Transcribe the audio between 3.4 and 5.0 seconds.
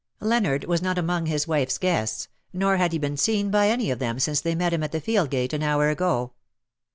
by any of them since they met him at the